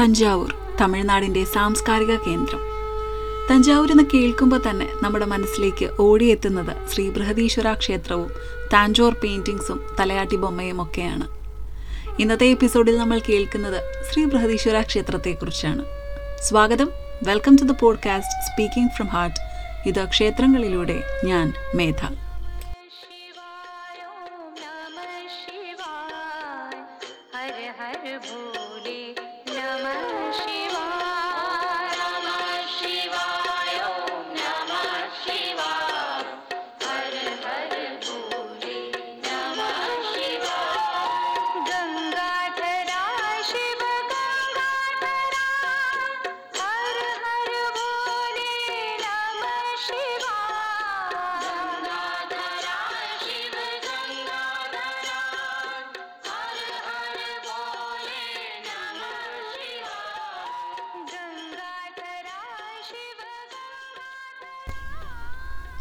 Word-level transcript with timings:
തഞ്ചാവൂർ 0.00 0.54
തമിഴ്നാടിന്റെ 0.80 1.44
സാംസ്കാരിക 1.44 2.16
കേന്ദ്രം. 2.16 2.60
തഞ്ചാവൂർ 3.50 3.90
എന്ന് 3.90 4.02
കേൾക്കുമ്പോൾ 4.14 4.62
തന്നെ 4.70 4.88
നമ്മുടെ 5.02 5.24
മനസ്സിലേക്ക് 5.24 5.90
ഓടിയെത്തുന്നത് 6.00 6.88
ശ്രീ 6.88 7.10
ബൃഹദീശ്വര 7.10 7.74
ക്ഷേത്രവും 7.74 8.30
താഞ്ചോർ 8.72 9.14
പെയിന്റിങ്സും 9.14 9.96
തലയാട്ടി 10.00 10.36
ബൊമ്മയും 10.36 10.82
ഒക്കെയാണ്. 10.82 11.28
ഇന്നത്തെ 12.20 12.46
എപ്പിസോഡിൽ 12.46 12.98
നമ്മൾ 12.98 13.20
കേൾക്കുന്നത് 13.28 14.04
ശ്രീ 14.10 14.24
ബൃഹദീശ്വര 14.24 14.80
ക്ഷേത്രത്തെക്കുറിച്ചാണ്. 14.80 15.84
സ്വാഗതം. 16.42 16.88
Welcome 17.22 17.56
to 17.56 17.64
the 17.64 17.72
podcast 17.80 18.52
speaking 18.52 18.90
from 18.90 19.06
heart 19.06 19.40
ഇത് 19.88 20.04
ക്ഷേത്രങ്ങളിലൂടെ 20.04 21.02
ഞാൻ 21.24 21.52
മേധ. 21.74 22.29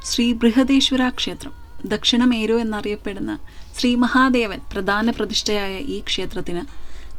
ശ്രീ 0.09 0.25
ബൃഹദേശ്വര 0.33 1.03
ക്ഷേത്രം 1.09 1.53
ദക്ഷിണമേരു 1.85 2.55
എന്നറിയപ്പെടുന്ന 2.57 3.33
ശ്രീ 3.77 3.95
മഹാദേവൻ 3.95 4.59
പ്രധാന 4.73 5.09
പ്രതിഷ്ഠയായ 5.09 5.75
ഈ 5.87 5.97
ക്ഷേത്രത്തിന് 6.01 6.63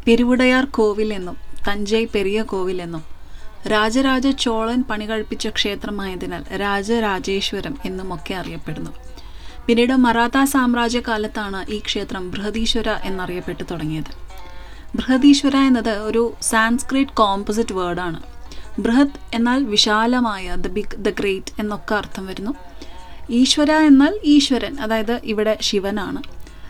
പെരുവുടയാർ 0.07 0.65
കോവിൽ 0.71 1.11
എന്നും 1.13 1.37
തഞ്ചൈ 1.69 2.05
പെരിയ 2.05 2.43
കോവിൽ 2.43 2.79
എന്നും 2.83 3.03
രാജരാജ 3.67 4.27
ചോളൻ 4.27 4.83
പണി 4.83 4.85
പണികഴിപ്പിച്ച 4.91 5.49
ക്ഷേത്രമായതിനാൽ 5.49 6.57
രാജരാജേശ്വരം 6.57 7.79
എന്നുമൊക്കെ 7.85 8.35
അറിയപ്പെടുന്നു. 8.35 8.91
പിന്നീട് 9.67 9.93
മറാത്ത 9.93 10.45
സാമ്രാജ്യ 10.45 11.01
കാലത്താണ് 11.01 11.71
ഈ 11.71 11.79
ക്ഷേത്രം 11.79 12.31
ബൃഹദീശ്വര 12.31 12.89
എന്നറിയപ്പെട്ടു 12.91 13.63
തുടങ്ങിയത്. 13.63 14.13
ബൃഹദീശ്വര 14.97 15.57
എന്നത് 15.57 15.91
ഒരു 15.91 16.35
സാൻസ്ക്രിറ്റ് 16.43 17.13
കോമ്പോസിറ്റ് 17.13 17.73
വേർഡാണ്. 17.73 18.23
ബൃഹത് 18.81 19.21
എന്നാൽ 19.35 19.65
വിശാലമായ 19.65 20.55
ദ 20.57 20.67
ബിഗ് 20.67 20.97
ദ 20.97 21.09
ഗ്രേറ്റ് 21.11 21.53
എന്നൊക്കെ 21.59 21.95
അർത്ഥം 21.95 22.27
വരുന്നു. 22.27 22.55
ഈശ്വര 23.31 23.73
എന്നാൽ 23.73 24.21
ഈശ്വരൻ 24.25 24.81
അതായത് 24.81 25.21
ഇവിടെ 25.25 25.59
ശിവനാണ്. 25.61 26.23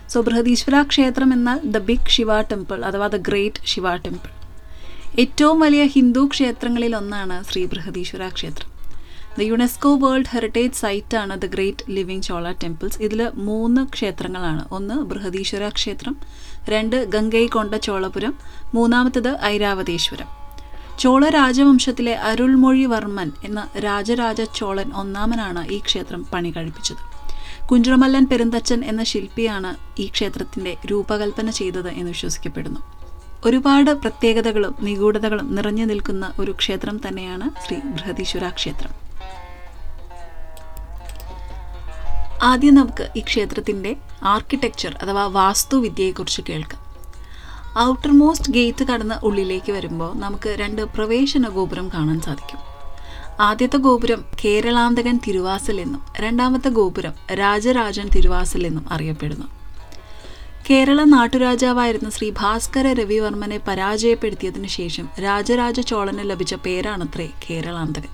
സോ 0.09 0.21
ബൃഹദീശ്വര 0.21 0.81
ക്ഷേത്രം 0.81 1.33
എന്നാൽ 1.33 1.59
ദ 1.63 1.77
ബിഗ് 1.77 2.09
ശിവ 2.09 2.41
ടെമ്പിൾ 2.41 2.85
അഥവാ 2.85 3.07
ദ 3.07 3.15
ഗ്രേറ്റ് 3.15 3.57
ശിവ 3.65 3.95
ടെമ്പിൾ. 3.95 4.40
ഏറ്റവും 5.19 5.59
വലിയ 5.59 5.85
ഹിന്ദു 5.85 6.29
ക്ഷേത്രങ്ങളിൽ 6.31 6.95
ഒന്നാണ് 6.95 7.43
ശ്രീ 7.43 7.65
ബൃഹദീശ്വര 7.65 8.29
ക്ഷേത്രം. 8.29 8.67
The 9.39 9.41
UNESCO 9.41 9.95
world 9.95 10.25
heritage 10.29 10.73
site 10.73 11.17
ആണ് 11.17 11.41
the 11.41 11.45
great 11.45 11.91
living 11.91 12.23
Chola 12.23 12.51
temples. 12.51 13.01
ഇതിൽ 13.01 13.29
മൂന്ന് 13.33 13.87
ക്ഷേത്രങ്ങളാണ്. 13.87 14.67
ഒന്ന് 14.71 14.93
ബൃഹദീശ്വര 14.93 15.69
ക്ഷേത്രം 15.69 16.17
രണ്ട് 16.69 17.05
ഗംഗൈകൊണ്ട 17.05 17.75
ചോളപുരം 17.75 18.37
മൂന്നാമത്തേത് 18.73 19.41
ഐരാവതേശ്വരം. 19.41 20.27
ചോള 20.99 21.29
രാജവംശത്തിലെ 21.29 22.13
അരുൾമൊഴിവർമ്മൻ 22.13 23.31
എന്ന 23.43 23.67
രാജരാജ 23.79 24.41
ചോളൻ 24.41 24.91
ഒന്നാമനാണ് 24.93 25.71
ഈ 25.71 25.79
ക്ഷേത്രം 25.79 26.25
പണി 26.33 26.49
കഴിപ്പിച്ചത്. 26.49 27.03
കുഞ്ചുറമല്ലൻ 27.67 28.25
പെരുന്തച്ചൻ 28.25 28.85
എന്ന 28.85 29.03
ശില്പിയാണ് 29.03 30.01
ഈ 30.01 30.07
ക്ഷേത്രത്തിന്റെ 30.07 30.77
രൂപകൽപ്പന 30.91 31.49
ചെയ്തത് 31.49 31.89
എന്ന് 31.89 32.11
വിശ്വസിക്കപ്പെടുന്നു. 32.11 32.90
ഒരുപാട് 33.45 33.91
പ്രത്യേകതകളും 33.91 34.75
നിഗൂഢതകളും 34.81 35.55
നിറഞ്ഞു 35.55 35.85
നിൽക്കുന്ന 35.85 36.33
ഒരു 36.39 36.51
ക്ഷേത്രം 36.51 37.01
തന്നെയാണ് 37.07 37.67
ശ്രീ 37.67 37.77
ബൃഹദീശ്വര 37.77 38.49
ക്ഷേത്രം. 38.49 38.91
ആദ്യം 42.43 42.75
നമുക്ക് 42.75 43.09
ഈ 43.17 43.19
ക്ഷേത്രത്തിന്റെ 43.19 43.95
ആർക്കിടെക്ചർ 44.23 44.97
അഥവാ 45.01 45.25
വാസ്തുവിദ്യയെക്കുറിച്ച് 45.25 46.41
കേൾക്കാം. 46.49 46.81
ഔട്ടർ 47.79 48.11
മോസ്റ്റ് 48.11 48.53
ഗേറ്റ് 48.53 48.85
കടന്ന് 48.85 49.15
ഉള്ളിലേക്ക് 49.23 49.71
വരുമ്പോൾ 49.71 50.15
നമുക്ക് 50.15 50.55
രണ്ട് 50.59 50.81
പ്രവേശന 50.81 51.47
ഗോപുരം 51.47 51.89
കാണാൻ 51.93 52.21
സാധിക്കും. 52.21 52.59
ആദ്യത്തെ 53.39 53.77
ഗോപുരം 53.77 54.25
കേരളാന്തകൻ 54.45 55.19
തിരുവാസൽ 55.27 55.81
എന്നും 55.81 56.01
രണ്ടാമത്തെ 56.19 56.69
ഗോപുരം 56.69 57.13
രാജരാജൻ 57.33 58.09
തിരുവാസൽ 58.15 58.67
എന്നും 58.67 58.93
അറിയപ്പെടുന്നു. 58.93 59.60
കേരള 60.69 61.03
നാട്ടുരാജാവായിരുന്ന 61.03 62.09
ശ്രീ 62.09 62.27
ഭാസ്കര 62.39 62.87
രവിവർമ്മനെ 62.93 63.57
പരാജയപ്പെടുത്തിയതിനു 63.67 64.67
ശേഷം 64.67 65.05
രാജരാജ 65.19 65.79
ചോളന് 65.79 66.29
ലഭിച്ച 66.29 66.53
പേരാണത്രേ 66.55 67.27
കേരളാന്തകൻ. 67.45 68.11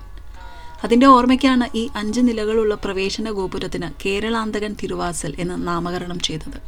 അതിന്റെ 0.84 1.06
ഓർമ്മയ്ക്കാണ് 1.06 1.66
ഈ 1.74 1.88
അഞ്ച് 1.96 2.20
നിലകളുള്ള 2.20 2.74
പ്രവേശന 2.74 3.30
ഗോപുരത്തിന് 3.30 3.88
കേരളാന്തകൻ 4.06 4.76
തിരുവാസൽ 4.82 5.34
എന്ന് 5.38 5.68
നാമകരണം 5.68 6.18
ചെയ്തത്. 6.18 6.58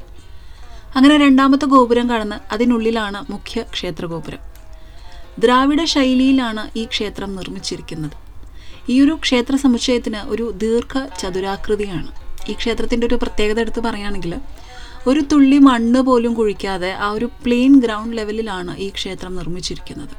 അങ്ങനെ 0.96 1.16
രണ്ടാമത്തെ 1.18 1.66
ഗോപുരം 1.66 2.10
കടന്ന് 2.10 2.38
അതിനുള്ളിലാണ് 2.52 3.32
മുഖ്യ 3.32 3.62
ക്ഷേത്രഗോപുരം 3.74 4.42
ദ്രാവിഡ 5.38 5.84
ശൈലിയിലാണ് 5.84 6.62
ഈ 6.78 6.84
ക്ഷേത്രം 6.84 7.36
നിർമ്മിച്ചിരിക്കുന്നത്. 7.36 8.16
ഈ 8.88 9.00
ഒരു 9.04 9.14
ക്ഷേത്ര 9.24 9.54
സമുച്ചയത്തിന് 9.56 10.20
ഒരു 10.32 10.46
ദീർഘ 10.64 11.06
ചതുരാകൃതിയാണ് 11.20 12.10
ഈ 12.50 12.54
ക്ഷേത്രത്തിന്റെ 12.54 13.06
ഒരു 13.06 13.14
പ്രത്യേകത 13.14 13.60
എടുത്ത് 13.60 13.80
പറയുകയാണെങ്കിൽ 13.80 14.32
ഒരു 15.08 15.20
തുള്ളി 15.32 15.58
മണ്ണ് 15.58 16.00
പോലും 16.06 16.34
കുഴിക്കാതെ 16.34 16.90
ആ 17.04 17.10
ഒരു 17.10 17.26
പ്ലെയിൻ 17.44 17.80
ഗ്രൗണ്ട് 17.80 18.16
ലെവലിലാണ് 18.16 18.72
ഈ 18.76 18.88
ക്ഷേത്രം 18.96 19.32
നിർമ്മിച്ചിരിക്കുന്നത്. 19.36 20.14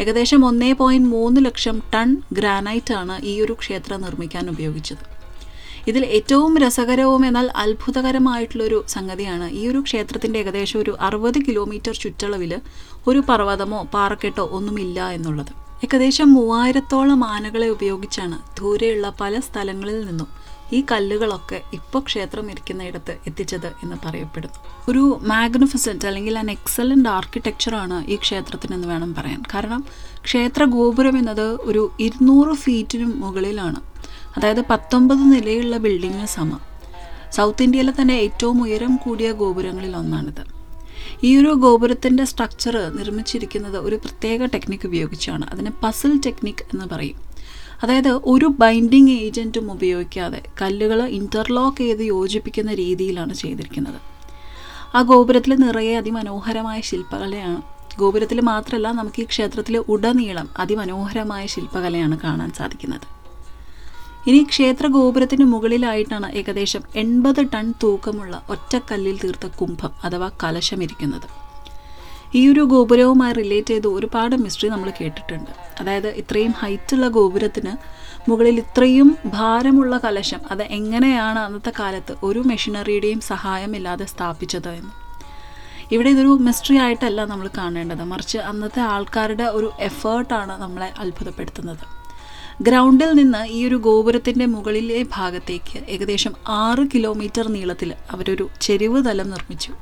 ഏകദേശം 0.00 0.44
ഒന്നേ 0.46 0.72
പോയിന്റ് 0.72 1.08
മൂന്ന് 1.08 1.40
ലക്ഷം 1.46 1.82
ടൺ 1.94 2.22
ഗ്രാനൈറ്റ് 2.38 2.94
ആണ് 2.94 3.14
ഈ 3.24 3.40
ഒരു 3.40 3.52
ക്ഷേത്രം 3.52 4.00
നിർമ്മിക്കാൻ 4.02 4.50
ഉപയോഗിച്ചത്. 4.50 5.04
ഇതിൽ 5.90 6.04
ഏറ്റവും 6.06 6.58
രസകരവും 6.58 7.26
എന്നാൽ 7.26 7.46
അത്ഭുതകരമായിട്ടുള്ളൊരു 7.56 8.84
സംഗതിയാണ് 8.94 9.50
ഈ 9.50 9.68
ഒരു 9.68 9.80
ക്ഷേത്രത്തിന്റെ 9.80 10.38
ഏകദേശം 10.38 10.80
ഒരു 10.80 10.96
അറുപത് 11.00 11.38
കിലോമീറ്റർ 11.48 11.94
ചുറ്റളവിൽ 12.04 12.52
ഒരു 13.06 13.18
പർവതമോ 13.28 13.82
പാറക്കെട്ടോ 13.94 14.44
ഒന്നുമില്ല 14.58 15.00
എന്നുള്ളത്. 15.08 15.52
ഏകദേശം 15.84 16.28
മൂവായിരത്തോളം 16.32 17.24
ആനകളെ 17.34 17.68
ഉപയോഗിച്ചാണ് 17.68 18.38
ദൂരെയുള്ള 18.60 19.08
പല 19.20 19.40
സ്ഥലങ്ങളിൽ 19.40 19.98
നിന്നും 20.06 20.28
ഈ 20.72 20.84
കല്ലുകളൊക്കെ 20.92 21.62
ഇപ്പോൾ 21.72 21.98
ക്ഷേത്രം 21.98 22.50
ഇരിക്കുന്നയിടത്ത് 22.50 23.18
എത്തിച്ചത് 23.26 23.66
എന്ന് 23.66 23.96
പറയപ്പെടുന്നു. 24.04 24.90
ഒരു 24.90 25.20
മാഗ്നിഫിസന്റ് 25.22 26.06
അല്ലെങ്കിൽ 26.06 26.38
അൻ 26.38 26.50
എക്സലന്റ് 26.50 27.08
ആർക്കിടെക്ചറാണ് 27.08 28.06
ഈ 28.06 28.16
ക്ഷേത്രത്തിനെന്ന് 28.16 28.88
വേണം 28.88 29.14
പറയാൻ. 29.14 29.42
കാരണം 29.54 29.84
ക്ഷേത്ര 30.24 30.64
ഗോപുരം 30.64 31.18
എന്നത് 31.18 31.46
ഒരു 31.60 31.92
ഇരുന്നൂറ് 32.00 32.56
ഫീറ്റിനും 32.56 33.20
മുകളിലാണ്. 33.20 33.80
അതായത് 34.36 34.60
പത്തൊമ്പത് 34.60 35.18
നിലയുള്ള 35.18 35.76
ബിൽഡിങ്ങിന് 35.76 36.26
സമ. 36.26 36.58
സൗത്ത് 37.32 37.62
ഇന്ത്യയിലെ 37.62 37.92
തന്നെ 38.00 38.14
ഏറ്റവും 38.14 38.62
ഉയരം 38.62 38.96
കൂടിയ 38.96 39.32
ഗോപുരങ്ങളിൽ 39.32 39.96
ഒന്നാണിത്. 39.96 40.58
ഈ 41.24 41.36
ഒരു 41.36 41.52
ഗോപുരത്തിന്റെ 41.54 42.24
സ്ട്രക്ചർ 42.24 42.76
നിർമ്മിച്ചിരിക്കുന്നത് 42.96 43.76
ഒരു 43.76 43.96
പ്രത്യേക 43.96 44.44
ടെക്നിക്ക് 44.44 44.86
ഉപയോഗിച്ചാണ്. 44.86 45.46
അതിനെ 45.46 45.72
പസിൽ 45.82 46.20
ടെക്നിക് 46.26 46.62
എന്ന് 46.62 46.84
പറയും. 46.84 47.27
അതായത് 47.82 48.12
ഒരു 48.32 48.46
ബൈൻഡിങ് 48.46 49.10
ഏജന്റും 49.10 49.72
ഉപയോഗിക്കാതെ 49.72 50.42
കല്ലുകൾ 50.62 51.02
ഇന്റർലോക്ക് 51.18 51.78
ചെയ്ത് 51.78 52.02
യോജിപ്പിക്കുന്ന 52.02 52.74
രീതിയിലാണ് 52.74 53.34
ചെയ്തിരിക്കുന്നത്. 53.34 54.00
ആ 54.94 55.02
ഗോപുരത്തിൽ 55.02 55.54
നിറയെ 55.54 55.96
അതിമനോഹരമായ 55.96 56.80
ശില്പകലയാണ്. 56.80 57.62
ഗോപുരത്തിൽ 57.98 58.40
മാത്രമല്ല 58.40 58.88
നമുക്ക് 58.92 59.20
ഈ 59.22 59.24
ക്ഷേത്രത്തിൽ 59.24 59.76
ഉടനീളം 59.76 60.48
അതിമനോഹരമായ 60.58 61.46
ശില്പകലയാണ് 61.46 62.18
കാണാൻ 62.18 62.52
സാധിക്കുന്നത്. 62.52 63.06
ഇനി 64.28 64.42
ക്ഷേത്ര 64.42 64.86
ഗോപുരത്തിന് 64.86 65.44
മുകളിലായിട്ടാണ് 65.44 66.32
ഏകദേശം 66.38 66.82
എൺപത് 66.96 67.42
ടൺ 67.54 67.74
തൂക്കമുള്ള 67.82 68.42
ഒറ്റക്കല്ലിൽ 68.50 69.18
തീർത്ത 69.24 69.46
കുംഭം 69.46 69.92
അഥവാ 70.04 70.30
കലശം 70.42 70.82
ഇരിക്കുന്നത് 70.82 71.47
ഈ 72.34 72.48
ഒരു 72.52 72.60
ഗോപുരവുമായി 72.60 73.32
റിലേറ്റ് 73.32 73.68
ചെയ്ത് 73.68 73.86
ഒരുപാട് 73.86 74.36
മിസ്റ്ററി 74.36 74.68
നമ്മൾ 74.68 74.92
കേട്ടിട്ടുണ്ട്. 75.00 75.50
അതായത് 75.80 76.08
ഇത്രയും 76.08 76.54
ഹൈറ്റുള്ള 76.58 77.08
ഗോപുരത്തിന് 77.08 77.98
മുകളിൽ 78.30 78.58
ഇത്രയും 78.58 79.16
ഭാരമുള്ള 79.26 79.96
കലശം 79.98 80.40
അത് 80.50 80.62
എങ്ങനെയാണ് 80.62 81.38
അന്നത്തെ 81.38 81.72
കാലത്ത് 81.78 82.16
ഒരു 82.22 82.38
മെഷീനറിയുടെയും 82.38 83.20
സഹായമില്ലാതെ 83.20 84.04
സ്ഥാപിച്ചത് 84.04 84.68
എന്ന്. 84.68 84.90
ഇവിടെ 85.92 86.10
ഇതൊരു 86.10 86.28
മിസ്റ്ററി 86.28 86.76
ആയിട്ടല്ല 86.76 87.24
നമ്മൾ 87.24 87.50
കാണേണ്ടത്. 87.58 88.04
മറിച്ച് 88.04 88.38
അന്നത്തെ 88.38 88.80
ആൾക്കാരുടെ 88.80 89.44
ഒരു 89.44 89.72
എഫേർട്ടാണ് 89.80 90.62
നമ്മളെ 90.62 90.92
അത്ഭുതപ്പെടുത്തുന്നത്. 90.98 91.98
ഗ്രൗണ്ടിൽ 92.62 93.12
നിന്ന് 93.12 93.46
ഈ 93.46 93.68
ഒരു 93.68 93.74
ഗോപുരത്തിന്റെ 93.74 94.46
മുകളിലെ 94.46 95.06
ഭാഗത്തേക്ക് 95.16 95.78
ഏകദേശം 95.88 96.32
ആറ് 96.48 96.86
കിലോമീറ്റർ 96.94 97.48
നീളത്തിൽ 97.48 97.94
അവരൊരു 98.10 98.48
ചെരിവ് 98.60 99.04
തലം 99.04 99.30
നിർമ്മിച്ചു. 99.30 99.72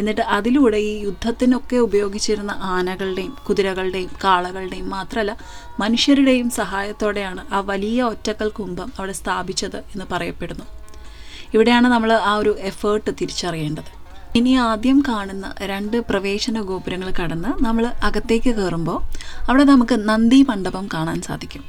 എന്നിട്ട് 0.00 0.20
അതിലൂടെ 0.36 0.78
ഈ 0.88 0.92
യുദ്ധത്തിനൊക്കെ 1.04 1.76
ഉപയോഗിച്ചിരുന്ന 1.76 2.52
ആനകളുടെയും 2.74 3.36
കുതിരകളുടെയും 3.48 4.10
കാളകളുടെയും 4.24 4.90
മാത്രമല്ല 4.90 5.36
മനുഷ്യരുടെയും 5.80 6.50
സഹായത്തോടെയാണ് 6.50 7.54
ആ 7.54 7.60
വലിയ 7.70 8.02
ഒറ്റക്കൽ 8.02 8.48
കുംഭം 8.48 8.92
അവിടെ 8.98 9.12
സ്ഥാപിച്ചത് 9.12 9.76
എന്ന് 9.76 10.04
പറയപ്പെടുന്നു. 10.12 10.64
ഇവിടെയാണ് 11.54 11.88
നമ്മൾ 11.88 12.12
ആ 12.12 12.34
ഒരു 12.34 12.52
എഫേർട്ട് 12.58 13.10
തിരിച്ചറിയേണ്ടത്. 13.20 13.90
ഇനി 14.38 14.50
ആദ്യം 14.50 15.02
കാണുന്ന 15.08 15.54
രണ്ട് 15.60 15.96
പ്രവേശന 16.10 16.60
ഗോപുരങ്ങൾ 16.60 17.08
കടന്ന് 17.10 17.64
നമ്മൾ 17.64 17.86
അകത്തേക്ക് 17.86 18.50
കയറുമ്പോൾ 18.56 18.98
അവിടെ 19.48 19.64
നമുക്ക് 19.64 19.96
നന്ദി 20.08 20.46
മണ്ഡപം 20.48 20.88
കാണാൻ 20.94 21.22
സാധിക്കും. 21.22 21.64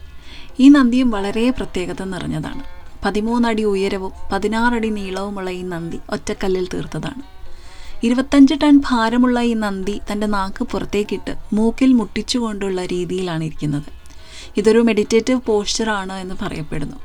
ഈ 0.59 0.69
നന്ദിയും 0.69 1.09
വളരെ 1.11 1.49
പ്രത്യേകത 1.49 2.03
നിറഞ്ഞതാണ്. 2.03 2.63
പതിമൂന്നടി 3.05 3.63
ഉയരവും 3.63 4.11
പതിനാറടി 4.31 4.89
നീളവുമുള്ള 4.89 5.49
ഈ 5.49 5.61
നന്ദി 5.61 5.99
ഒറ്റക്കല്ലിൽ 6.09 6.67
തീർത്തതാണ്. 6.73 7.40
ഇരുപത്തഞ്ച് 8.03 8.53
ടൺ 8.63 8.81
ഭാരമുള്ള 8.89 9.41
ഈ 9.41 9.53
നന്ദി 9.53 10.01
തന്റെ 10.11 10.27
നാക്ക് 10.27 10.63
പുറത്തേക്കിട്ട് 10.63 11.35
മൂക്കിൽ 11.53 11.93
മുട്ടിച്ചുകൊണ്ടുള്ള 11.93 12.85
രീതിയിലാണ് 12.85 13.43
ഇരിക്കുന്നത്. 13.43 13.89
ഇതൊരു 14.57 14.79
മെഡിറ്റേറ്റീവ് 14.79 15.41
പോസ്ചറാണ് 15.45 16.13
എന്ന് 16.13 16.35
പറയപ്പെടുന്നു. 16.41 16.95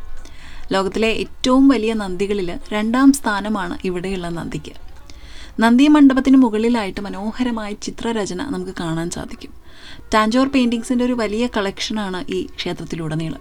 ലോകത്തിലെ 0.72 1.08
ഏറ്റവും 1.08 1.68
വലിയ 1.68 1.92
നന്ദികളിൽ 1.92 2.58
രണ്ടാം 2.72 3.12
സ്ഥാനമാണ് 3.12 3.78
ഇവിടെയുള്ള 3.84 4.28
നന്ദിക്ക്. 4.28 4.72
നന്ദി 5.60 5.88
മണ്ഡപത്തിന് 5.88 6.36
മുകളിലായിട്ട് 6.36 7.00
മനോഹരമായ 7.00 7.72
ചിത്രരചന 7.72 8.42
നമുക്ക് 8.44 8.74
കാണാൻ 8.80 9.10
സാധിക്കും. 9.10 9.52
ടാഞ്ചോർ 10.14 10.48
പെയിന്റിങ്സിന്റെ 10.48 11.04
ഒരു 11.04 11.12
വലിയ 11.12 11.46
കളക്ഷനാണ് 11.46 12.24
ഈ 12.30 12.46
ക്ഷേത്രത്തിലുടനീളം. 12.46 13.40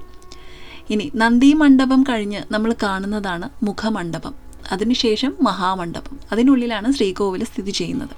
ഇനി 0.90 1.12
നന്ദി 1.16 1.54
മണ്ഡപം 1.54 2.04
കഴിഞ്ഞ് 2.04 2.54
നമ്മൾ 2.54 2.76
കാണുന്നതാണ് 2.84 3.50
മുഖമണ്ഡപം. 3.64 4.45
അതിനുശേഷം 4.72 5.34
മഹാമണ്ഡപം. 5.42 6.20
അതിനുള്ളിലാണ് 6.32 6.94
ശ്രീകോവിൽ 6.94 7.44
സ്ഥിതി 7.44 7.72
ചെയ്യുന്നത്. 7.72 8.10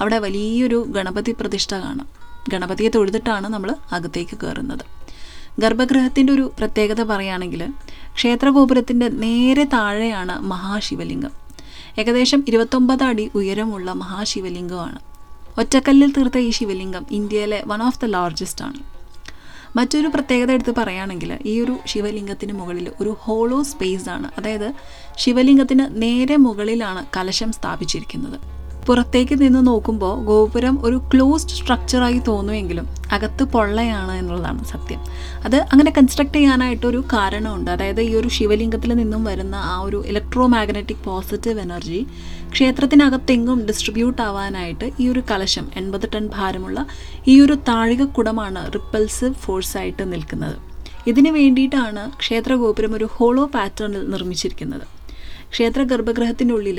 അവിടെ 0.00 0.18
വലിയൊരു 0.18 0.84
ഗണപതി 0.88 1.32
പ്രതിഷ്ഠ 1.32 1.74
കാണാം. 1.74 2.08
ഗണപതിയെ 2.48 2.88
തൊഴുതിട്ടാണ് 2.88 3.48
നമ്മൾ 3.48 3.74
അകത്തേക്ക് 3.92 4.38
കയറുന്നത്. 4.38 5.02
ഗർഭഗൃഹത്തിന്റെ 5.58 6.32
ഒരു 6.32 6.52
പ്രത്യേകത 6.58 7.02
പറയുകയാണെങ്കിൽ 7.02 7.68
ക്ഷേത്രഗോപുരത്തിന്റെ 8.14 9.08
നേരെ 9.08 9.64
താഴെയാണ് 9.64 10.40
മഹാശിവലിംഗം. 10.40 11.30
ഏകദേശം 11.98 12.44
ഇരുപത്തൊമ്പത് 12.48 13.02
അടി 13.02 13.30
ഉയരമുള്ള 13.34 13.92
മഹാശിവലിംഗമാണ്. 13.92 14.98
ഒറ്റക്കല്ലിൽ 15.60 16.12
തീർത്ത 16.12 16.38
ഈ 16.38 16.50
ശിവലിംഗം 16.50 17.06
ഇന്ത്യയിലെ 17.10 17.62
വൺ 17.66 17.82
ഓഫ് 17.82 18.00
ദ 18.00 18.04
ലാർജസ്റ്റ് 18.04 18.64
ആണ്. 18.64 19.01
മറ്റൊരു 19.76 20.08
പ്രത്യേകത 20.08 20.50
എടുത്ത് 20.50 20.74
പറയുകയാണെങ്കിൽ 20.78 21.38
ഈ 21.46 21.60
ഒരു 21.60 21.76
ശിവലിംഗത്തിന് 21.86 22.52
മുകളിൽ 22.52 22.90
ഒരു 23.00 23.16
ഹോളോ 23.20 23.62
സ്പേസ് 23.62 24.08
ആണ്. 24.08 24.30
അതായത് 24.38 24.74
ശിവലിംഗത്തിന് 25.16 26.02
നേരെ 26.02 26.36
മുകളിലാണ് 26.36 27.06
കലശം 27.16 27.52
സ്ഥാപിച്ചിരിക്കുന്നത്. 27.52 28.61
പുറത്തേക്ക് 28.86 29.42
നിന്ന് 29.42 29.66
നോക്കുമ്പോൾ 29.66 30.24
ഗോപുരം 30.24 30.86
ഒരു 30.86 31.02
ക്ലോസ്ഡ് 31.14 31.50
സ്ട്രക്ചറായി 31.50 32.18
തോന്നുമെങ്കിലും 32.18 32.86
അകത്ത് 33.12 33.44
പൊള്ളയാണ് 33.44 34.12
എന്നുള്ളതാണ് 34.12 34.64
സത്യം. 34.64 35.00
അത് 35.44 35.56
അങ്ങനെ 35.56 35.90
കൺസ്ട്രക്ട് 35.90 36.34
ചെയ്യാനായിട്ടൊരു 36.34 37.04
കാരണമുണ്ട്. 37.12 37.70
അതായത് 37.70 38.00
ഈ 38.00 38.14
ഒരു 38.14 38.28
ശിവലിംഗത്തിൽ 38.28 38.94
നിന്നും 38.94 39.24
വരുന്ന 39.24 39.54
ആ 39.54 39.80
ഒരു 39.80 40.02
ഇലക്ട്രോ 40.06 40.46
മാഗ്നറ്റിക് 40.46 41.04
പോസിറ്റീവ് 41.04 41.60
എനർജി 41.60 42.06
ക്ഷേത്രത്തിനകത്തെങ്ങും 42.52 43.66
ഡിസ്ട്രിബ്യൂട്ട് 43.66 44.22
ആവാനായിട്ട് 44.22 44.92
ഈ 45.00 45.08
ഒരു 45.08 45.22
കലശം 45.30 45.68
എൺപത് 45.76 46.08
ടൺ 46.14 46.30
ഭാരമുള്ള 46.34 46.86
ഈ 47.28 47.40
ഒരു 47.40 47.52
താഴികക്കുടമാണ് 47.68 48.72
റിപ്പൾസീവ് 48.74 49.34
ഫോഴ്സായിട്ട് 49.34 50.12
നിൽക്കുന്നത്. 50.12 50.56
ഇതിനു 51.06 51.30
വേണ്ടിയിട്ടാണ് 51.30 52.10
ക്ഷേത്രഗോപുരം 52.18 52.94
ഒരു 52.94 53.08
ഹോളോ 53.12 53.46
പാറ്റേണിൽ 53.46 54.10
നിർമ്മിച്ചിരിക്കുന്നത്. 54.10 55.01
ക്ഷേത്ര 55.52 55.82
ഗർഭഗൃഹത്തിനുള്ളിൽ 55.92 56.78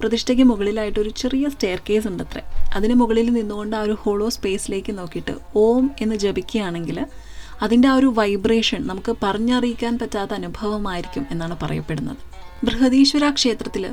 പ്രതിഷ്ഠയ്ക്ക് 0.00 0.44
മുകളിലായിട്ട് 0.50 0.98
ഒരു 1.04 1.10
ചെറിയ 1.20 1.46
സ്റ്റെയർ 1.54 1.80
കേസ് 1.88 2.08
ഉണ്ട് 2.10 2.22
അത്ര 2.24 2.40
അതിന് 2.76 2.94
മുകളിൽ 3.00 3.28
നിന്നുകൊണ്ട് 3.38 3.74
ആ 3.78 3.82
ഒരു 3.86 3.94
ഹോളോ 4.02 4.28
സ്പേസിലേക്ക് 4.36 4.92
നോക്കിയിട്ട് 4.98 5.34
ഓം 5.64 5.84
എന്ന് 6.00 6.16
ജപിക്കുകയാണെങ്കിൽ 6.24 6.98
അതിന്റെ 7.64 7.88
ആ 7.92 7.96
ഒരു 8.00 8.08
വൈബ്രേഷൻ 8.18 8.80
നമുക്ക് 8.86 9.12
പറഞ്ഞറിയിക്കാൻ 9.22 9.94
പറ്റാത്ത 10.02 10.32
അനുഭവമായിരിക്കും 10.40 11.24
എന്നാണ് 11.32 11.56
പറയപ്പെടുന്നത്. 11.62 12.20
ബൃഹദീശ്വര 12.64 13.24
ക്ഷേത്രത്തിൽ 13.38 13.84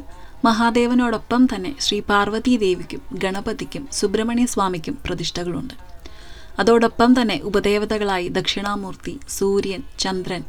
മഹാദേവനോടൊപ്പം 0.45 1.41
തന്നെ 1.51 1.71
ശ്രീ 1.85 1.97
പാർവതി 2.12 2.53
ദേവിക്കും 2.63 3.01
ഗണപതിക്കും 3.23 3.83
സുബ്രഹ്മണ്യ 4.00 4.45
സ്വാമിക്കും 4.53 4.95
പ്രതിഷ്ഠകളുണ്ട്. 5.06 5.75
അതോടൊപ്പം 6.62 7.09
തന്നെ 7.21 7.38
ഉപദേവതകളായി 7.50 8.27
ദക്ഷിണാമൂർത്തി 8.38 9.13
സൂര്യൻ 9.38 9.81
ചന്ദ്രൻ 10.03 10.44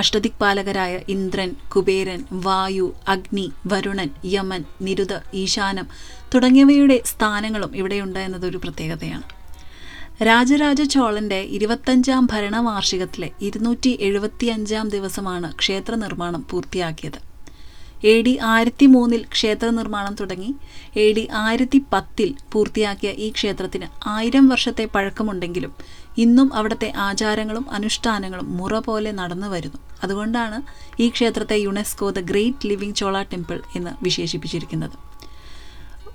അഷ്ടദിക്പാലകരായ 0.00 0.94
ഇന്ദ്രൻ 1.08 1.50
കുബേരൻ 1.74 2.20
വായു 2.46 2.86
അഗ്നി 3.08 3.46
വരുണൻ 3.66 4.10
യമൻ 4.34 4.62
നിരുത 4.80 5.14
ഈശാനം 5.34 5.86
തുടങ്ങിയവയുടെ 6.34 6.98
സ്ഥാനങ്ങളും 7.12 7.72
ഇവിടെയുണ്ട് 7.76 8.18
എന്നതൊരു 8.18 8.58
പ്രത്യേകതയാണ്. 8.64 9.26
രാജരാജ 10.22 10.82
ചോളന്റെ 10.82 11.40
ഇരുപത്തഞ്ചാം 11.56 12.24
ഭരണവാർഷികത്തിലെ 12.32 13.30
ഇരുന്നൂറ്റി 13.40 13.98
എഴുപത്തിയഞ്ചാം 14.00 14.88
ദിവസമാണ് 14.88 15.48
ക്ഷേത്ര 15.56 15.94
നിർമ്മാണം 15.94 16.44
പൂർത്തിയാക്കിയത്. 16.50 17.20
എ 18.04 18.14
ഡി 18.22 18.32
ആയിരത്തി 18.48 18.86
മൂന്നിൽ 18.86 19.22
ക്ഷേത്ര 19.34 19.68
നിർമ്മാണം 19.70 20.14
തുടങ്ങി 20.14 20.50
എ 21.04 21.06
ഡി 21.12 21.24
ആയിരത്തി 21.44 21.78
പത്തിൽ 21.92 22.28
പൂർത്തിയാക്കിയ 22.52 23.10
ഈ 23.24 23.28
ക്ഷേത്രത്തിന് 23.30 23.86
ആയിരം 24.08 24.48
വർഷത്തെ 24.48 24.84
പഴക്കമുണ്ടെങ്കിലും 24.94 25.72
ഇന്നും 26.18 26.54
അവിടുത്തെ 26.54 26.92
ആചാരങ്ങളും 26.96 27.70
അനുഷ്ഠാനങ്ങളും 27.70 28.56
മുറ 28.56 28.78
പോലെ 28.78 29.12
നടന്നു 29.12 29.46
വരുന്നു. 29.46 29.78
അതുകൊണ്ടാണ് 30.02 30.62
ഈ 31.02 31.08
ക്ഷേത്രത്തെ 31.08 31.56
UNESCO 31.56 32.10
the 32.10 32.20
great 32.20 32.66
living 32.66 32.94
Chola 32.94 33.22
temple 33.22 33.60
എന്ന് 33.76 33.90
വിശേഷിപ്പിച്ചിരിക്കുന്നത്. 34.04 35.08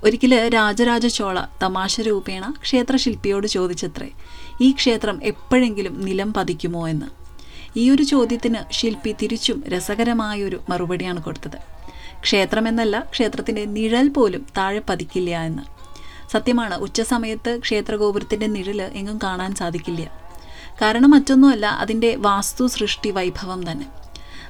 ഒരിക്കൽ 0.04 0.48
രാജരാജ 0.48 1.06
ചോള 1.06 1.46
തമാശ 1.62 2.00
രൂപേണ 2.00 2.54
ക്ഷേത്രശില്പിയോട് 2.62 3.46
ചോദിച്ചത്രേ 3.46 4.10
ഈ 4.60 4.72
ക്ഷേത്രം 4.72 5.24
എപ്പോഴെങ്കിലും 5.24 6.00
നിലം 6.00 6.32
പതിക്കുമോ 6.32 6.88
എന്ന്? 6.88 7.06
ഈ 7.76 7.90
ഒരു 7.90 8.02
ചോദ്യത്തിന് 8.02 8.72
ശില്പി 8.72 9.14
തിരിച്ചും 9.22 9.64
രസകരമായൊരു 9.68 10.60
മറുപടിയാണ് 10.68 11.22
കൊടുത്തത്. 11.22 11.58
ക്ഷേത്രമെന്നല്ല 12.20 13.00
ക്ഷേത്രത്തിന്റെ 13.10 13.64
നിഴൽ 13.64 14.08
പോലും 14.08 14.46
താഴെ 14.56 14.82
പതിക്കില്ല 14.90 15.42
എന്ന്. 15.42 15.73
സത്യമാണ് 16.32 16.74
ഉച്ചസമയത്ത് 16.74 17.60
ക്ഷേത്രഗോപുരത്തിന്റെ 17.60 18.46
നിഴൽ 18.46 18.82
എങ്ങും 18.82 19.18
കാണാൻ 19.22 19.54
സാധിക്കില്ല. 19.54 20.24
കാരണം 20.82 21.10
മറ്റൊന്നുമല്ല 21.10 21.66
അതിന്റെ 21.66 22.16
വാസ്തു 22.16 22.66
സൃഷ്ടി 22.66 23.10
വൈഭവം 23.10 23.72
തന്നെ. 23.72 23.86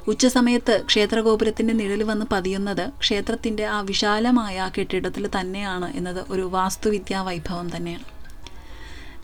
ഉച്ചസമയത്ത് 0.08 0.84
ക്ഷേത്രഗോപുരത്തിന്റെ 0.86 1.74
നിഴൽ 1.74 2.02
വന്ന് 2.02 2.26
പതിയുന്നത് 2.32 2.90
ക്ഷേത്രത്തിന്റെ 3.00 3.66
ആ 3.66 3.80
വിശാലമായ 3.80 4.70
കെട്ടിടത്തിൽ 4.78 5.28
തന്നെയാണ് 5.40 5.96
എന്നത് 5.96 6.24
ഒരു 6.30 6.42
വാസ്തുവിദ്യാ 6.42 7.22
വൈഭവം 7.22 7.76
തന്നെയാണ്. 7.76 8.04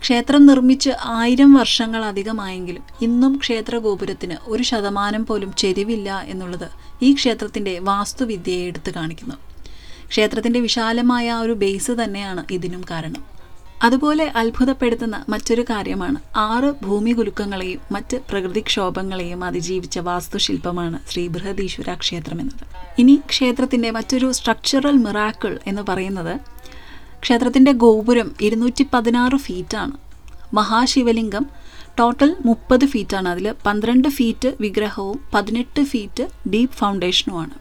ക്ഷേത്രം 0.02 0.46
നിർമ്മിച്ച് 0.46 0.90
ആയിരം 1.04 1.54
വർഷങ്ങളധികമായെങ്കിലും 1.54 2.82
ഇന്നും 3.02 3.36
ക്ഷേത്രഗോപുരത്തിന് 3.36 4.36
ഒരു 4.44 4.62
ശതമാനം 4.62 5.26
പോലും 5.26 5.52
ചെരിവില്ല 5.52 6.20
എന്നുള്ളത് 6.20 6.68
ഈ 7.02 7.14
ക്ഷേത്രത്തിന്റെ 7.14 7.78
വാസ്തുവിദ്യയെ 7.78 8.66
എടുത്തു 8.66 8.90
കാണിക്കുന്നു. 8.96 9.49
ക്ഷേത്രത്തിന്റെ 10.10 10.60
വിശാലമായ 10.60 11.28
ആ 11.30 11.40
ഒരു 11.40 11.52
ബേസ് 11.62 11.92
തന്നെയാണ് 12.00 12.42
ഇതിനും 12.50 12.82
കാരണം. 12.90 13.22
അതുപോലെ 13.82 14.24
അത്ഭുതപ്പെടുത്തുന്ന 14.40 15.24
മറ്റൊരു 15.28 15.62
കാര്യമാണ് 15.70 16.18
ആറ് 16.46 16.70
ഭൂമി 16.82 17.12
കുലുക്കങ്ങളെയും 17.12 17.80
മറ്റ് 17.94 18.16
പ്രകൃതിക്ഷോഭങ്ങളെയും 18.30 19.44
അതിജീവിച്ച 19.44 19.98
വാസ്തുശില്പമാണ് 20.08 20.98
ശ്രീ 21.10 21.28
ബൃഹദീശ്വര 21.28 21.94
ക്ഷേത്രം 21.94 22.40
എന്നത്. 22.40 22.64
ഇനി 22.98 23.14
ക്ഷേത്രത്തിന്റെ 23.32 23.90
മറ്റൊരു 23.90 24.28
സ്ട്രക്ചറൽ 24.32 24.96
മിറാക്കിൾ 25.06 25.58
എന്ന് 25.66 25.82
പറയുന്നത് 25.82 26.34
ക്ഷേത്രത്തിന്റെ 27.22 27.72
ഗോപുരം 27.84 28.28
ഇരുന്നൂറ്റി 28.40 28.86
പതിനാറ് 28.92 29.38
ഫീറ്റാണ് 29.46 29.96
മഹാശിവലിംഗം 30.54 31.44
ടോട്ടൽ 31.98 32.30
മുപ്പത് 32.44 32.86
ഫീറ്റാണ് 32.86 33.28
അതിൽ 33.28 33.46
പന്ത്രണ്ട് 33.66 34.08
ഫീറ്റ് 34.08 34.50
വിഗ്രഹവും 34.60 35.18
പതിനെട്ട് 35.34 35.82
ഫീറ്റ് 35.84 36.24
ഡീപ്പ് 36.48 36.76
ഫൗണ്ടേഷനുമാണ് 36.76 37.56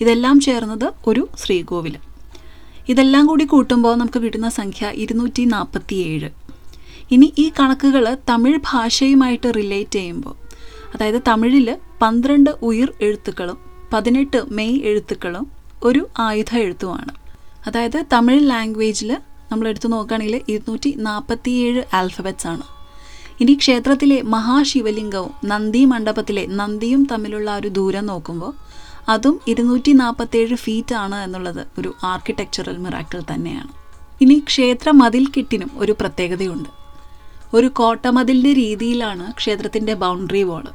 ഇതെല്ലാം 0.00 0.40
ചേർന്നത് 0.40 0.86
ഒരു 1.06 1.28
ശ്രീകോവിൽ. 1.42 1.94
ഇതെല്ലാം 2.88 3.26
കൂടി 3.26 3.44
കൂട്ടുമ്പോൾ 3.44 3.94
നമുക്ക് 3.96 4.18
കിട്ടുന്ന 4.18 4.48
സംഖ്യ 4.48 4.90
ഇരുന്നൂറ്റി 4.94 5.44
നാൽപ്പത്തി 5.44 5.96
ഏഴ് 6.10 6.28
ഇനി 7.14 7.32
ഈ 7.38 7.52
കണക്കുകൾ 7.58 8.04
തമിഴ് 8.30 8.58
ഭാഷയുമായിട്ട് 8.70 9.48
റിലേറ്റ് 9.56 9.98
ചെയ്യുമ്പോൾ 9.98 10.34
അതായത് 10.94 11.22
തമിഴിൽ 11.28 11.68
പന്ത്രണ്ട് 12.02 12.50
ഉയിർ 12.62 12.92
എഴുത്തുക്കളും 13.00 13.58
പതിനെട്ട് 13.92 14.38
മെയ് 14.50 14.78
എഴുത്തുക്കളും 14.82 15.44
ഒരു 15.84 16.02
ആയുധ 16.18 16.52
എഴുത്തുമാണ്. 16.56 17.12
അതായത് 17.66 17.98
തമിഴ് 18.12 18.50
ലാംഗ്വേജിൽ 18.50 19.10
നമ്മൾ 19.52 19.68
എടുത്തു 19.68 19.88
നോക്കുകയാണെങ്കിൽ 19.88 20.36
ഇരുന്നൂറ്റി 20.48 20.90
നാൽപ്പത്തിയേഴ് 20.98 21.82
ആൽഫബറ്റ്സ് 21.94 22.46
ആണ്. 22.46 22.64
ഇനി 23.40 23.54
ക്ഷേത്രത്തിലെ 23.54 24.22
മഹാശിവലിംഗവും 24.34 25.32
നന്ദി 25.44 25.84
മണ്ഡപത്തിലെ 25.84 26.46
നന്ദിയും 26.60 27.02
തമ്മിലുള്ള 27.04 27.50
ഒരു 27.58 27.68
ദൂരം 27.68 28.06
നോക്കുമ്പോൾ 28.06 28.52
അതും 29.08 29.40
ഇരുന്നൂറ്റി 29.48 29.92
നാൽപ്പത്തേഴ് 29.92 30.54
ഫീറ്റ് 30.54 30.94
ആണ് 30.94 31.14
എന്നുള്ളത് 31.14 31.66
ഒരു 31.78 31.94
ആർക്കിടെക്ചറൽ 32.04 32.76
മിറാക്കിൾ 32.76 33.22
തന്നെയാണ്. 33.34 33.70
ഇനി 34.20 34.42
ക്ഷേത്ര 34.46 34.90
മതിൽക്കെട്ടിനും 34.90 35.70
ഒരു 35.76 35.92
പ്രത്യേകതയുണ്ട്. 35.92 36.68
ഒരു 37.54 37.66
കോട്ടമതിലിന്റെ 37.66 38.52
രീതിയിലാണ് 38.52 39.32
ക്ഷേത്രത്തിന്റെ 39.32 39.94
ബൗണ്ടറി 39.94 40.42
വാൾ 40.42 40.66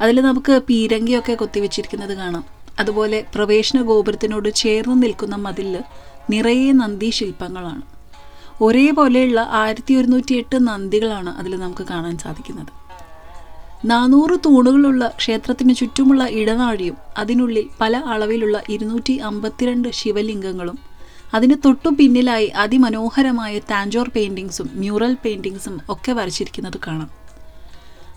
അതിൽ 0.00 0.20
നമുക്ക് 0.20 0.62
പീരങ്കിയൊക്കെ 0.68 1.34
കൊത്തിവെച്ചിരിക്കുന്നത് 1.34 2.16
കാണാം. 2.16 2.44
അതുപോലെ 2.78 3.24
പ്രവേശന 3.34 3.82
ഗോപുരത്തിനോട് 3.82 4.54
ചേർന്ന് 4.54 5.02
നിൽക്കുന്ന 5.02 5.36
മതിലിൽ 5.36 5.82
നിറയെ 6.30 6.72
നന്ദി 6.72 7.10
ശില്പങ്ങളാണ് 7.10 7.82
ഒരേപോലെയുള്ള 8.62 9.48
ആയിരത്തി 9.50 9.94
ഒരുന്നൂറ്റി 9.94 10.34
എട്ട് 10.34 10.66
നന്ദികളാണ് 10.68 11.30
അതിൽ 11.30 11.56
നമുക്ക് 11.56 11.82
കാണാൻ 11.82 12.18
സാധിക്കുന്നത്. 12.18 12.87
നാനൂറ് 13.84 14.38
തൂണുകളുള്ള 14.44 15.08
ക്ഷേത്രത്തിന് 15.08 15.74
ചുറ്റുമുള്ള 15.74 16.26
ഇടനാഴിയും 16.26 16.96
അതിനുള്ളിൽ 17.16 17.66
പല 17.80 17.96
അളവിലുള്ള 17.96 18.62
ഇരുന്നൂറ്റി 18.68 19.12
അമ്പത്തിരണ്ട് 19.12 19.88
ശിവലിംഗങ്ങളും. 19.88 20.78
അതിന് 21.34 21.54
തൊട്ടു 21.64 21.88
പിന്നിലായി 21.88 22.46
അതിമനോഹരമായ 22.46 23.58
താഞ്ചോർ 23.58 24.08
പെയിന്റിങ്സും 24.08 24.70
മ്യൂറൽ 24.74 25.16
പെയിന്റിങ്സും 25.24 25.80
ഒക്കെ 25.88 26.12
വരച്ചിരിക്കുന്നത് 26.12 26.78
കാണാം. 26.86 27.10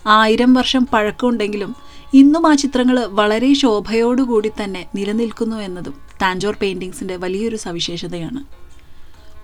ആയിരം 0.06 0.54
വർഷം 0.54 0.86
പഴക്കമുണ്ടെങ്കിലും 0.92 1.76
ഇന്നും 2.14 2.50
ആ 2.50 2.54
ചിത്രങ്ങൾ 2.54 3.06
വളരെ 3.06 3.54
ശോഭയോടുകൂടി 3.54 4.50
തന്നെ 4.64 4.86
നിലനിൽക്കുന്നു 4.94 5.56
എന്നതും 5.56 5.94
താഞ്ചോർ 6.22 6.56
പെയിന്റിങ്സിന്റെ 6.62 7.16
വലിയൊരു 7.16 7.56
സവിശേഷതയാണ്. 7.56 8.44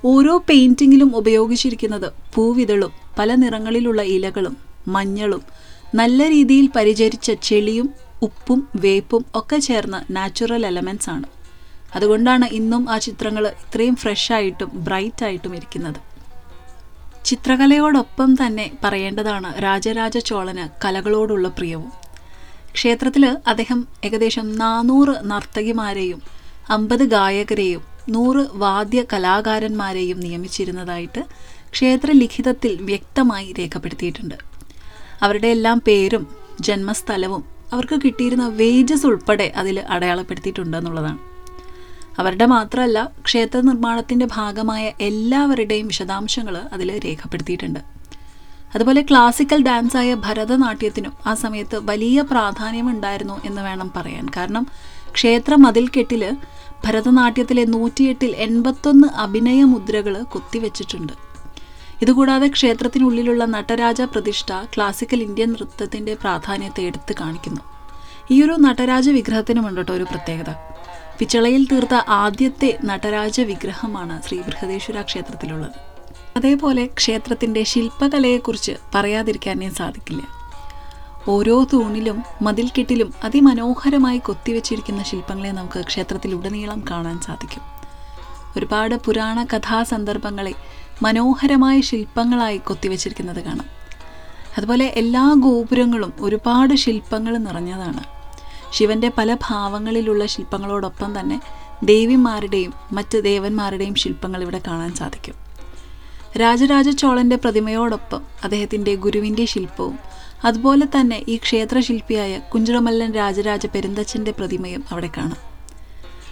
ഓരോ 0.04 0.38
പെയിന്റിങ്ങിലും 0.48 1.16
ഉപയോഗിച്ചിരിക്കുന്നത് 1.16 2.12
പൂവിതളും 2.34 2.90
പല 3.18 3.34
നിറങ്ങളിലുള്ള 3.34 4.02
ഇലകളും 4.02 4.56
മഞ്ഞളും 4.88 5.67
നല്ല 5.94 6.28
രീതിയിൽ 6.28 6.70
പരിചരിച്ച 6.76 7.30
ചെളിയും 7.30 7.94
ഉപ്പും 8.22 8.68
വേപ്പും 8.76 9.24
ഒക്കെ 9.34 9.58
ചേർന്ന 9.58 10.04
നാച്ചുറൽ 10.10 10.66
എലമെൻസ് 10.66 11.10
ആണ്. 11.10 11.26
അതുകൊണ്ടാണ് 11.94 12.44
ഇന്നും 12.44 12.90
ആ 12.90 12.98
ചിത്രങ്ങൾ 12.98 13.46
ഇത്രയും 13.46 13.96
ഫ്രഷായിട്ടും 13.96 14.70
ബ്രൈറ്റ് 14.74 15.24
ആയിട്ടും 15.24 15.56
ഇരിക്കുന്നത്. 15.56 16.00
ചിത്രകലയോടൊപ്പം 17.24 18.46
തന്നെ 18.46 18.72
പറയേണ്ടതാണ് 18.84 19.62
രാജരാജ 19.62 20.18
ചോളന് 20.18 20.68
കലകളോടുള്ള 20.84 21.48
പ്രിയവും. 21.48 21.92
ക്ഷേത്രത്തിൽ 22.72 23.36
അദ്ദേഹം 23.46 23.86
ഏകദേശം 24.04 24.52
നാനൂറ് 24.56 25.30
നർത്തകിമാരെയും 25.30 26.22
അമ്പത് 26.70 27.04
ഗായകരെയും 27.04 27.82
നൂറ് 28.08 28.46
വാദ്യ 28.54 29.04
കലാകാരന്മാരെയും 29.12 30.20
നിയമിച്ചിരുന്നതായിട്ട് 30.20 31.24
ക്ഷേത്രലിഖിതത്തിൽ 31.72 32.76
വ്യക്തമായി 32.82 33.52
രേഖപ്പെടുത്തിയിട്ടുണ്ട്. 33.52 34.47
അവരുടെ 35.22 35.48
എല്ലാം 35.48 35.78
പേരും 35.78 36.28
ജന്മസ്ഥലവും 36.60 37.44
അവർക്ക് 37.72 38.00
കിട്ടിയിരുന്ന 38.04 38.48
വേജസ് 38.48 39.06
ഉൾപ്പെടെ 39.06 39.52
അതിൽ 39.56 39.80
അടയാളപ്പെടുത്തിയിട്ടുണ്ട് 39.88 40.76
എന്നുള്ളതാണ് 40.76 41.18
അവരുടെ 42.18 42.46
മാത്രമല്ല 42.46 43.12
ക്ഷേത്ര 43.22 43.60
നിർമ്മാണത്തിന്റെ 43.60 44.26
ഭാഗമായ 44.26 44.92
എല്ലാവരുടെയും 45.00 45.86
വിശദാംശങ്ങൾ 45.86 46.56
അതിൽ 46.56 47.00
രേഖപ്പെടുത്തിയിട്ടുണ്ട്. 47.04 47.80
അതുപോലെ 48.74 49.02
ക്ലാസിക്കൽ 49.10 49.62
ഡാൻസായ 49.62 50.14
ഭരതനാട്യത്തിനും 50.14 51.12
ആ 51.26 51.34
സമയത്ത് 51.34 51.76
വലിയ 51.90 52.22
പ്രാധാന്യമുണ്ടായിരുന്നു 52.22 53.36
എന്ന് 53.44 53.62
വേണം 53.62 53.92
പറയാൻ. 53.96 54.26
കാരണം 54.36 54.66
ക്ഷേത്ര 55.12 55.54
മതിൽക്കെട്ടിൽ 55.54 56.36
ഭരതനാട്യത്തിലെ 56.84 57.64
നൂറ്റിയെട്ടിൽ 57.64 58.36
എൺപത്തൊന്ന് 58.36 59.08
അഭിനയ 59.08 59.62
മുദ്രകൾ 59.64 60.22
കൊത്തിവെച്ചിട്ടുണ്ട്. 60.22 61.27
ഇതുകൂടാതെ 62.02 62.48
ക്ഷേത്രത്തിനുള്ളിലുള്ള 62.48 63.44
നടരാജ 63.44 64.02
പ്രതിഷ്ഠ 64.02 64.46
ക്ലാസിക്കൽ 64.76 65.22
ഇന്ത്യൻ 65.22 65.52
നൃത്തത്തിന്റെ 65.52 66.14
പ്രാധാന്യത്തെ 66.14 66.82
എടുത്തു 66.82 67.12
കാണിക്കുന്നു. 67.20 67.60
ഈയൊരു 68.30 68.52
നടരാജ 68.52 69.08
വിഗ്രഹത്തിനുമുണ്ട് 69.08 69.80
കേട്ടോ 69.80 69.94
ഒരു 69.94 70.02
പ്രത്യേകത. 70.02 70.50
പിച്ചളയിൽ 71.18 71.64
തീർത്ത 71.64 71.94
ആദ്യത്തെ 72.08 72.78
നടരാജ 72.84 73.40
വിഗ്രഹമാണ് 73.40 74.22
ശ്രീ 74.22 74.40
ബൃഹദേശ്വര 74.40 75.02
ക്ഷേത്രത്തിലുള്ളത്. 75.02 75.70
അതേപോലെ 76.36 76.86
ക്ഷേത്രത്തിന്റെ 76.86 77.62
ശില്പകലയെക്കുറിച്ച് 77.62 78.72
പറയാതിരിക്കാനേ 78.94 79.70
സാധിക്കില്ല. 79.70 80.22
ഓരോ 81.28 81.64
തൂണിലും 81.72 82.22
മതിൽക്കെട്ടിലും 82.42 83.14
അതിമനോഹരമായി 83.24 84.18
കൊത്തിവെച്ചിരിക്കുന്ന 84.18 85.02
ശില്പങ്ങളെ 85.02 85.52
നമുക്ക് 85.52 85.84
ക്ഷേത്രത്തിലുടനീളം 85.86 86.84
കാണാൻ 86.90 87.20
സാധിക്കും. 87.20 87.62
ഒരുപാട് 88.56 88.94
പുരാണ 88.94 89.44
കഥാസന്ദർഭങ്ങളെ 89.44 90.54
മനോഹരമായ 91.02 91.80
ശില്പങ്ങളായി 91.80 92.56
കൊത്തിവെച്ചിരിക്കുന്നത് 92.56 93.40
കാണാം. 93.40 93.68
അതുപോലെ 94.58 94.84
എല്ലാ 94.84 95.34
ഗോപുരങ്ങളും 95.36 96.12
ഒരുപാട് 96.20 96.74
ശില്പങ്ങൾ 96.74 97.36
നിറഞ്ഞതാണ്. 97.36 98.02
ശിവന്റെ 98.72 99.10
പല 99.18 99.34
ഭാവങ്ങളിലുള്ള 99.34 100.26
ശില്പങ്ങളോടൊപ്പം 100.26 101.20
തന്നെ 101.20 101.40
ദേവിമാരുടെയും 101.82 102.72
മറ്റ് 102.92 103.24
ദേവന്മാരുടെയും 103.24 103.94
ശില്പങ്ങൾ 103.94 104.42
ഇവിടെ 104.42 104.60
കാണാൻ 104.66 104.94
സാധിക്കും. 104.94 105.34
രാജരാജ 106.38 106.88
ചോളന്റെ 106.88 107.36
പ്രതിമയോടൊപ്പം 107.36 108.22
അദ്ദേഹത്തിന്റെ 108.44 108.94
ഗുരുവിന്റെ 108.94 109.44
ശില്പവും 109.44 109.98
അതുപോലെ 110.44 110.86
തന്നെ 110.86 111.24
ഈ 111.28 111.36
ക്ഷേത്രശില്പിയായ 111.36 112.38
കുഞ്ചിറമല്ലൻ 112.38 113.12
രാജരാജ 113.12 113.66
പെരുന്തച്ഛന്റെ 113.66 114.30
പ്രതിമയും 114.30 114.84
അവിടെ 114.90 115.10
കാണാം. 115.16 115.36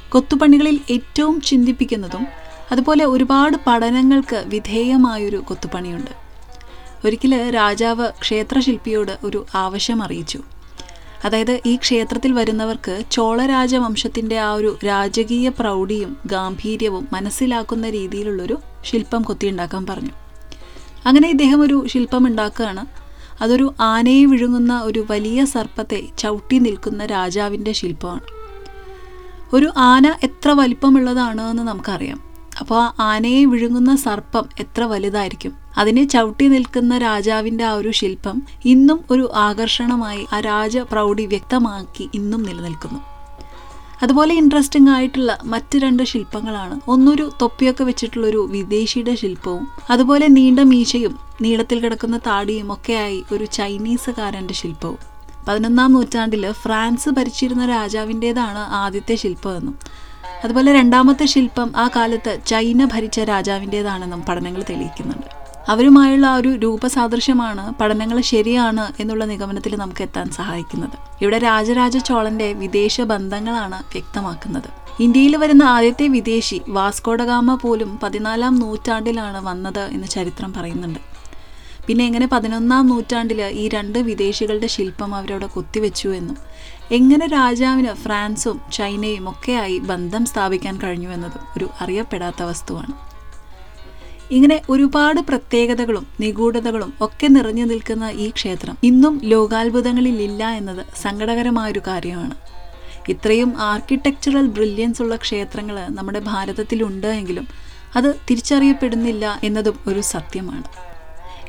കൊത്തുപണികളിൽ 0.09 0.81
ഏറ്റവും 0.91 1.41
ചിന്തിപ്പിക്കുന്നതും 1.41 2.27
അതുപോലെ 2.73 3.05
ഒരുപാട് 3.05 3.57
പഠനങ്ങൾക്ക് 3.67 4.45
വിധേയമായൊരു 4.47 5.37
കൊത്തുപണിയുണ്ട്. 5.37 6.11
ഒരിക്കൽ 7.07 7.51
രാജാവ് 7.51 8.09
ക്ഷേത്രശില്പിയോട് 8.21 9.19
ഒരു 9.25 9.47
ആവശ്യം 9.55 10.03
അറിയിച്ചു. 10.03 10.43
അതായത് 11.25 11.61
ഈ 11.67 11.77
ക്ഷേത്രത്തിൽ 11.77 12.33
വരുന്നവർക്ക് 12.33 13.05
ചോളരാജവംശത്തിന്റെ 13.11 14.39
ആ 14.39 14.53
ഒരു 14.53 14.79
രാജകീയ 14.87 15.49
പ്രൗഢിയും 15.49 16.17
ഗാംഭീര്യവും 16.27 17.09
മനസ്സിലാക്കുന്ന 17.13 17.91
രീതിയിലുള്ളൊരു 17.91 18.59
ശില്പം 18.85 19.23
കൊത്തിയുണ്ടാക്കാൻ 19.23 19.87
പറഞ്ഞു. 19.87 20.11
അങ്ങനെ 21.07 21.29
ഇദ്ദേഹം 21.29 21.63
ഒരു 21.63 21.87
ശില്പം 21.87 22.27
ഉണ്ടാക്കുകയാണ് 22.27 22.87
അതൊരു 23.43 23.75
ആനയെ 23.81 24.25
വിഴുങ്ങുന്ന 24.25 24.81
ഒരു 24.81 25.07
വലിയ 25.11 25.45
സർപ്പത്തെ 25.45 26.03
ചവിട്ടി 26.19 26.59
നിൽക്കുന്ന 26.59 27.07
രാജാവിന്റെ 27.07 27.73
ശില്പമാണ്. 27.73 28.21
ഒരു 29.53 29.73
ആന 29.77 30.15
എത്ര 30.23 30.51
വലിപ്പമുള്ളതാണ് 30.51 31.51
എന്ന് 31.51 31.63
നമുക്കറിയാം. 31.63 32.26
അപ്പോൾ 32.61 32.83
ആ 32.83 32.93
ആനയെ 32.99 33.45
വിഴുങ്ങുന്ന 33.45 33.97
സർപ്പം 33.97 34.45
എത്ര 34.61 34.85
വലുതായിരിക്കും? 34.85 35.53
അതിനെ 35.79 36.05
ചവിട്ടി 36.05 36.49
നിൽക്കുന്ന 36.49 36.99
രാജാവിന്റെ 36.99 37.65
ആ 37.65 37.73
ഒരു 37.73 37.91
ശില്പം 37.91 38.43
ഇന്നും 38.65 39.05
ഒരു 39.11 39.31
ആകർഷണമായി 39.35 40.27
ആ 40.33 40.41
രാജ 40.41 40.79
പ്രൗഢി 40.79 41.27
വ്യക്തമാക്കി 41.27 42.11
ഇന്നും 42.15 42.43
നിലനിൽക്കുന്നു. 42.43 43.01
അതുപോലെ 44.03 44.35
ഇൻട്രസ്റ്റിംഗ് 44.35 44.91
ആയിട്ടുള്ള 44.91 45.39
മറ്റ് 45.45 45.79
രണ്ട് 45.79 46.03
ശില്പങ്ങളാണ്. 46.03 46.81
ഒന്നൊരു 46.89 47.31
തൊപ്പിയൊക്കെ 47.43 47.85
വെച്ചിട്ടുള്ളൊരു 47.85 48.49
വിദേശിയുടെ 48.51 49.15
ശില്പവും 49.15 49.69
അതുപോലെ 49.91 50.29
നീണ്ട 50.29 50.61
മീശയും 50.61 51.19
നീളത്തിൽ 51.43 51.81
കിടക്കുന്ന 51.81 52.17
താടിയും 52.17 52.73
ഒക്കെയായി 52.73 53.25
ഒരു 53.33 53.45
ചൈനീസുകാരന്റെ 53.45 54.55
ശില്പവും. 54.55 54.99
പതിനൊന്നാം 55.49 55.93
നൂറ്റാണ്ടിൽ 55.93 56.53
ഫ്രാൻസ് 56.53 57.09
ഭരിച്ചിരുന്ന 57.09 57.67
രാജാവിന്റേതാണ് 57.67 58.59
ആദ്യത്തെ 58.59 59.15
ശില്പമെന്നും 59.15 60.06
അതുപോലെ 60.47 60.73
രണ്ടാമത്തെ 60.73 61.27
ശില്പം 61.27 61.73
ആ 61.77 61.91
കാലത്ത് 61.97 62.39
ചൈന 62.47 62.85
ഭരിച്ച 62.85 63.21
രാജാവിന്റേതാണെന്നും 63.21 64.23
പഠനങ്ങൾ 64.23 64.65
തെളിയിക്കുന്നുണ്ട്. 64.71 65.27
അവരുമായുള്ള 65.69 66.27
ആ 66.27 66.37
ഒരു 66.37 66.49
രൂപസാദൃശ്യമാണ് 66.49 67.75
പഠനങ്ങൾ 67.81 68.21
ശരിയാണ് 68.21 69.03
എന്നുള്ള 69.03 69.25
നിഗമനത്തിൽ 69.25 69.77
നമുക്ക് 69.77 70.03
എത്താൻ 70.03 70.31
സഹായിക്കുന്നത്. 70.31 70.97
ഇവിടെ 71.23 71.39
രാജരാജ 71.39 71.97
ചോളന്റെ 71.97 72.53
വിദേശ 72.53 73.01
ബന്ധങ്ങളാണ് 73.01 73.79
വ്യക്തമാക്കുന്നത്. 73.93 74.71
ഇന്ത്യയിൽ 75.01 75.37
വരുന്ന 75.37 75.63
ആദ്യത്തെ 75.63 76.09
വിദേശി 76.09 76.63
വാസ്കോഡഗാമ 76.69 77.55
പോലും 77.55 77.99
പതിനാലാം 78.03 78.55
നൂറ്റാണ്ടിലാണ് 78.55 79.45
വന്നത് 79.45 79.85
എന്ന് 79.97 80.07
ചരിത്രം 80.07 80.53
പറയുന്നുണ്ട്. 80.53 81.01
പിന്നെ 81.87 82.05
എങ്ങനെ 82.05 82.27
പതിനൊന്നാം 82.27 82.87
നൂറ്റാണ്ടിൽ 82.87 83.43
ഈ 83.43 83.69
രണ്ട് 83.69 83.99
വിദേശികളുടെ 83.99 84.67
ശില്പം 84.67 85.15
അവരവിടെ 85.15 85.47
കൊത്തിവെച്ചു 85.47 86.09
എന്നും 86.09 86.39
എങ്ങനെ 86.93 87.27
രാജാവിന് 87.27 87.95
ഫ്രാൻസും 87.95 88.61
ചൈനയും 88.73 89.31
ഒക്കെയായി 89.31 89.79
ബന്ധം 89.79 90.27
സ്ഥാപിക്കാൻ 90.27 90.79
കഴിഞ്ഞു 90.79 91.09
എന്നത് 91.09 91.39
ഒരു 91.57 91.69
അറിയപ്പെടാത്ത 91.81 92.43
വസ്തുവാണ്. 92.43 92.93
ഇങ്ങനെ 94.31 94.63
ഒരുപാട് 94.71 95.21
പ്രത്യേകതകളും 95.21 96.07
നിഗൂഢതകളും 96.21 96.93
ഒക്കെ 97.01 97.27
നിറഞ്ഞു 97.27 97.65
നിൽക്കുന്ന 97.65 98.11
ഈ 98.15 98.31
ക്ഷേത്രം 98.31 98.77
ഇന്നും 98.85 99.21
ലോകാത്ഭുതങ്ങളിൽ 99.25 100.23
ഇല്ല 100.23 100.51
എന്നത് 100.51 100.87
സങ്കടകരമായൊരു 101.03 101.83
കാര്യമാണ്. 101.87 102.35
ഇത്രയും 103.09 103.61
ആർക്കിടെക്ചറൽ 103.61 104.47
ബ്രില്യൻസ് 104.47 105.03
ഉള്ള 105.03 105.17
ക്ഷേത്രങ്ങൾ 105.17 105.87
നമ്മുടെ 105.89 106.19
ഭാരതത്തിലുണ്ട് 106.19 107.07
എങ്കിലും 107.07 107.49
അത് 107.97 108.15
തിരിച്ചറിയപ്പെടുന്നില്ല 108.31 109.41
എന്നതും 109.45 109.79
ഒരു 109.87 110.01
സത്യമാണ്. 110.01 110.65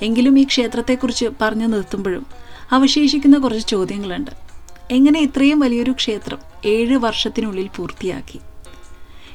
എങ്കിലും 0.04 0.40
ഈ 0.40 0.44
ക്ഷേത്രത്തെക്കുറിച്ച് 0.44 1.26
പറഞ്ഞു 1.42 1.66
നിർത്തുമ്പോഴും 1.66 2.26
അവശേഷിക്കുന്ന 2.72 3.38
കുറച്ച് 3.38 3.68
ചോദ്യങ്ങളുണ്ട്. 3.68 4.47
എങ്ങനെ 4.92 5.20
ഇത്രയും 5.20 5.60
വലിയൊരു 5.60 5.92
ക്ഷേത്രം 5.92 6.38
ഏഴ് 6.66 6.96
വർഷത്തിനുള്ളിൽ 6.96 7.70
പൂർത്തിയാക്കി? 7.76 8.40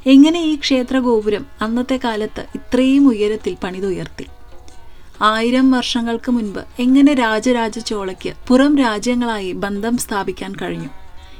എങ്ങനെ 0.06 0.40
ഈ 0.40 0.56
ക്ഷേത്ര 0.56 0.98
ഗോപുരം 0.98 1.46
അന്നത്തെ 1.60 2.00
കാലത്ത് 2.04 2.46
ഇത്രയും 2.54 3.08
ഉയരത്തിൽ 3.08 3.56
പണിതുയർത്തി? 3.64 4.26
ആയിരം 5.22 5.70
വർഷങ്ങൾക്ക് 5.70 6.30
മുൻപ് 6.32 6.64
എങ്ങനെ 6.78 7.14
രാജരാജ 7.14 7.78
ചോളയ്ക്ക് 7.78 8.32
പുറം 8.48 8.78
രാജ്യങ്ങളായി 8.78 9.52
ബന്ധം 9.52 9.98
സ്ഥാപിക്കാൻ 9.98 10.52
കഴിഞ്ഞു? 10.62 10.88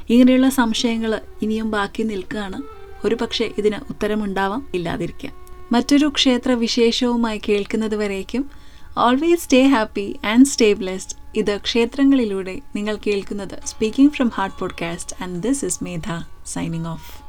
ഇങ്ങനെയുള്ള 0.09 0.49
സംശയങ്ങൾ 0.49 1.21
ഇനിയും 1.41 1.71
ബാക്കി 1.71 2.03
നിൽക്കുകയാണ്. 2.03 2.61
ഒരു 3.05 3.15
പക്ഷേ 3.15 3.51
ഇതിന് 3.57 3.75
ഉത്തരമുണ്ടാവാം 3.89 4.71
ഇല്ലാതിരിക്കാം 4.73 5.33
മറ്റൊരു 5.71 6.07
ക്ഷേത്ര 6.07 6.51
വിശേഷവുമായി 6.51 7.41
കേൾക്കുന്നത് 7.49 7.95
വരേക്കും 7.95 8.49
always 8.97 9.43
stay 9.43 9.63
happy 9.67 10.19
and 10.25 10.45
stay 10.45 10.73
blessed 10.73 11.22
ഇത് 11.35 11.57
ക്ഷേത്രങ്ങളിലൂടെ 11.57 12.61
നിങ്ങൾ 12.75 12.95
കേൾക്കുന്നത് 12.95 13.61
speaking 13.65 14.11
from 14.11 14.29
heart 14.29 14.59
podcast 14.59 15.23
and 15.23 15.43
this 15.43 15.65
is 15.65 15.83
Medha 15.83 16.25
signing 16.45 16.87
off 16.87 17.22